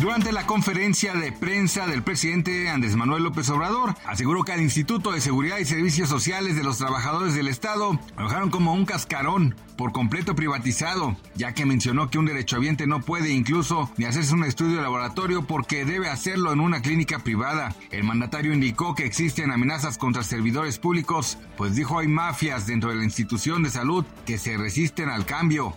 Durante 0.00 0.32
la 0.32 0.46
conferencia 0.46 1.12
de 1.12 1.30
prensa 1.30 1.86
del 1.86 2.02
presidente 2.02 2.70
Andrés 2.70 2.96
Manuel 2.96 3.22
López 3.22 3.50
Obrador, 3.50 3.94
aseguró 4.06 4.44
que 4.44 4.52
al 4.52 4.62
Instituto 4.62 5.12
de 5.12 5.20
Seguridad 5.20 5.58
y 5.58 5.66
Servicios 5.66 6.08
Sociales 6.08 6.56
de 6.56 6.62
los 6.62 6.78
Trabajadores 6.78 7.34
del 7.34 7.48
Estado 7.48 8.00
lo 8.16 8.24
dejaron 8.24 8.48
como 8.48 8.72
un 8.72 8.86
cascarón 8.86 9.54
por 9.76 9.92
completo 9.92 10.34
privatizado, 10.34 11.18
ya 11.34 11.52
que 11.52 11.66
mencionó 11.66 12.08
que 12.08 12.18
un 12.18 12.24
derechohabiente 12.24 12.86
no 12.86 13.02
puede 13.02 13.30
incluso 13.30 13.90
ni 13.98 14.06
hacerse 14.06 14.32
un 14.32 14.44
estudio 14.44 14.76
de 14.76 14.82
laboratorio 14.82 15.46
porque 15.46 15.84
debe 15.84 16.08
hacerlo 16.08 16.50
en 16.52 16.60
una 16.60 16.80
clínica 16.80 17.18
privada. 17.18 17.74
El 17.90 18.04
mandatario 18.04 18.54
indicó 18.54 18.94
que 18.94 19.04
existen 19.04 19.50
amenazas 19.50 19.98
contra 19.98 20.22
servidores 20.22 20.78
públicos, 20.78 21.36
pues 21.58 21.76
dijo 21.76 21.98
hay 21.98 22.08
mafias 22.08 22.66
dentro 22.66 22.88
de 22.88 22.96
la 22.96 23.04
institución 23.04 23.62
de 23.62 23.68
salud 23.68 24.06
que 24.24 24.38
se 24.38 24.56
resisten 24.56 25.10
al 25.10 25.26
cambio. 25.26 25.76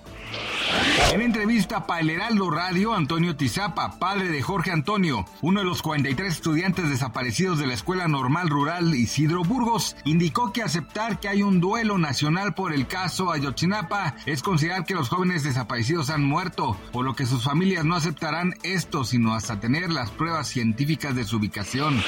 En 1.11 1.21
entrevista 1.21 1.85
para 1.85 2.01
el 2.01 2.09
Heraldo 2.09 2.49
Radio, 2.49 2.93
Antonio 2.93 3.35
Tizapa, 3.35 3.99
padre 3.99 4.29
de 4.29 4.41
Jorge 4.41 4.71
Antonio, 4.71 5.25
uno 5.41 5.59
de 5.59 5.65
los 5.65 5.81
43 5.81 6.33
estudiantes 6.33 6.89
desaparecidos 6.89 7.59
de 7.59 7.67
la 7.67 7.73
Escuela 7.73 8.07
Normal 8.07 8.49
Rural 8.49 8.95
Isidro 8.95 9.43
Burgos, 9.43 9.95
indicó 10.05 10.51
que 10.51 10.63
aceptar 10.63 11.19
que 11.19 11.27
hay 11.27 11.43
un 11.43 11.59
duelo 11.59 11.97
nacional 11.97 12.53
por 12.55 12.73
el 12.73 12.87
caso 12.87 13.31
Ayotzinapa 13.31 14.15
es 14.25 14.41
considerar 14.41 14.85
que 14.85 14.95
los 14.95 15.09
jóvenes 15.09 15.43
desaparecidos 15.43 16.09
han 16.09 16.23
muerto, 16.23 16.77
por 16.91 17.05
lo 17.05 17.15
que 17.15 17.25
sus 17.25 17.43
familias 17.43 17.85
no 17.85 17.95
aceptarán 17.95 18.55
esto 18.63 19.03
sino 19.05 19.35
hasta 19.35 19.59
tener 19.59 19.91
las 19.91 20.09
pruebas 20.09 20.47
científicas 20.47 21.15
de 21.15 21.23
su 21.23 21.37
ubicación. 21.37 22.01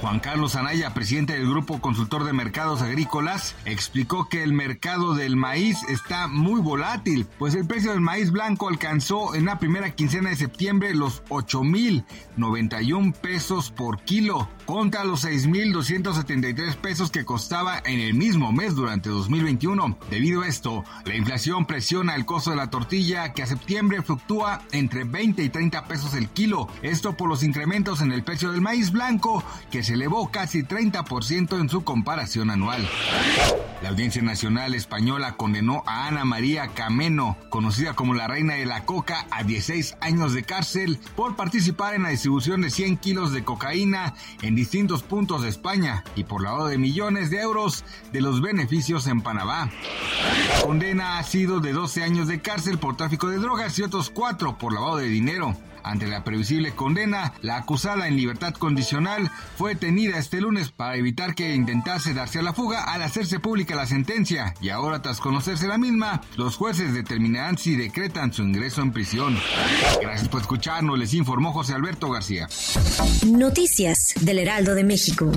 Juan 0.00 0.20
Carlos 0.20 0.56
Anaya, 0.56 0.94
presidente 0.94 1.34
del 1.34 1.48
Grupo 1.48 1.80
Consultor 1.80 2.24
de 2.24 2.32
Mercados 2.32 2.82
Agrícolas, 2.82 3.54
explicó 3.64 4.28
que 4.28 4.42
el 4.42 4.52
mercado 4.52 5.14
del 5.14 5.36
maíz 5.36 5.78
está 5.88 6.26
muy 6.26 6.60
volátil, 6.60 7.26
pues 7.38 7.54
el 7.54 7.66
precio 7.66 7.91
del 7.92 8.00
maíz 8.00 8.30
blanco 8.30 8.68
alcanzó 8.68 9.34
en 9.34 9.44
la 9.44 9.58
primera 9.58 9.90
quincena 9.94 10.30
de 10.30 10.36
septiembre 10.36 10.94
los 10.94 11.22
8.091 11.24 13.12
pesos 13.14 13.70
por 13.70 14.02
kilo, 14.02 14.48
contra 14.64 15.04
los 15.04 15.24
6.273 15.24 16.76
pesos 16.76 17.10
que 17.10 17.24
costaba 17.24 17.80
en 17.84 18.00
el 18.00 18.14
mismo 18.14 18.52
mes 18.52 18.74
durante 18.74 19.10
2021. 19.10 19.98
Debido 20.10 20.42
a 20.42 20.48
esto, 20.48 20.84
la 21.04 21.16
inflación 21.16 21.66
presiona 21.66 22.14
el 22.14 22.24
costo 22.24 22.50
de 22.50 22.56
la 22.56 22.70
tortilla 22.70 23.32
que 23.32 23.42
a 23.42 23.46
septiembre 23.46 24.02
fluctúa 24.02 24.62
entre 24.72 25.04
20 25.04 25.42
y 25.42 25.48
30 25.48 25.84
pesos 25.84 26.14
el 26.14 26.28
kilo. 26.28 26.68
Esto 26.82 27.16
por 27.16 27.28
los 27.28 27.42
incrementos 27.42 28.00
en 28.00 28.12
el 28.12 28.24
precio 28.24 28.52
del 28.52 28.62
maíz 28.62 28.90
blanco 28.90 29.44
que 29.70 29.82
se 29.82 29.94
elevó 29.94 30.30
casi 30.30 30.62
30% 30.62 31.60
en 31.60 31.68
su 31.68 31.84
comparación 31.84 32.50
anual. 32.50 32.88
La 33.82 33.88
Audiencia 33.88 34.22
Nacional 34.22 34.74
Española 34.74 35.32
condenó 35.36 35.82
a 35.86 36.06
Ana 36.06 36.24
María 36.24 36.68
Cameno, 36.68 37.36
conocida 37.50 37.81
como 37.94 38.14
la 38.14 38.28
reina 38.28 38.54
de 38.54 38.64
la 38.64 38.84
coca, 38.84 39.26
a 39.30 39.42
16 39.42 39.96
años 40.00 40.32
de 40.32 40.44
cárcel 40.44 41.00
por 41.16 41.34
participar 41.34 41.94
en 41.94 42.04
la 42.04 42.10
distribución 42.10 42.60
de 42.60 42.70
100 42.70 42.98
kilos 42.98 43.32
de 43.32 43.42
cocaína 43.42 44.14
en 44.40 44.54
distintos 44.54 45.02
puntos 45.02 45.42
de 45.42 45.48
España 45.48 46.04
y 46.14 46.24
por 46.24 46.42
lavado 46.42 46.68
de 46.68 46.78
millones 46.78 47.30
de 47.30 47.40
euros 47.40 47.84
de 48.12 48.20
los 48.20 48.40
beneficios 48.40 49.08
en 49.08 49.20
Panamá. 49.20 49.70
Condena 50.64 51.18
ha 51.18 51.22
sido 51.24 51.58
de 51.58 51.72
12 51.72 52.04
años 52.04 52.28
de 52.28 52.40
cárcel 52.40 52.78
por 52.78 52.96
tráfico 52.96 53.28
de 53.28 53.38
drogas 53.38 53.76
y 53.78 53.82
otros 53.82 54.10
4 54.10 54.58
por 54.58 54.72
lavado 54.72 54.98
de 54.98 55.08
dinero. 55.08 55.56
Ante 55.84 56.06
la 56.06 56.24
previsible 56.24 56.72
condena, 56.74 57.34
la 57.42 57.56
acusada 57.56 58.08
en 58.08 58.16
libertad 58.16 58.54
condicional 58.54 59.30
fue 59.56 59.74
detenida 59.74 60.18
este 60.18 60.40
lunes 60.40 60.70
para 60.70 60.96
evitar 60.96 61.34
que 61.34 61.54
intentase 61.54 62.14
darse 62.14 62.38
a 62.38 62.42
la 62.42 62.52
fuga 62.52 62.84
al 62.84 63.02
hacerse 63.02 63.40
pública 63.40 63.74
la 63.74 63.86
sentencia 63.86 64.54
y 64.60 64.68
ahora 64.68 65.02
tras 65.02 65.20
conocerse 65.20 65.66
la 65.66 65.78
misma, 65.78 66.22
los 66.36 66.56
jueces 66.56 66.94
determinarán 66.94 67.58
si 67.58 67.76
decretan 67.76 68.32
su 68.32 68.42
ingreso 68.42 68.82
en 68.82 68.92
prisión. 68.92 69.38
Gracias 70.00 70.28
por 70.28 70.40
escucharnos, 70.40 70.98
les 70.98 71.14
informó 71.14 71.52
José 71.52 71.74
Alberto 71.74 72.10
García. 72.10 72.48
Noticias 73.26 74.14
del 74.20 74.38
Heraldo 74.38 74.74
de 74.74 74.84
México. 74.84 75.30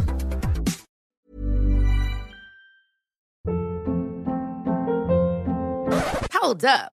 Hold 6.45 6.65
up. 6.65 6.94